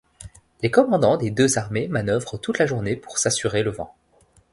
[0.63, 3.95] Les commandants des deux armées manœuvrent toute la journée pour s'assurer le vent.